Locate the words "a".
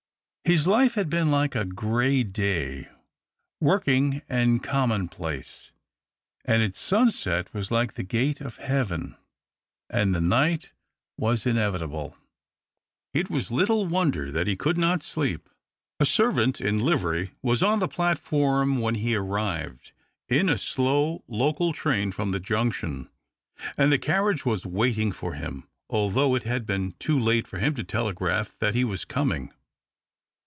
1.55-1.63, 16.01-16.05, 20.49-20.57